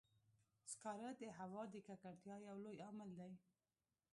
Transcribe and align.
سکاره 0.71 1.09
د 1.21 1.23
هوا 1.37 1.63
د 1.69 1.75
ککړتیا 1.87 2.35
یو 2.47 2.55
لوی 2.65 2.75
عامل 2.85 3.09
دی. 3.19 3.33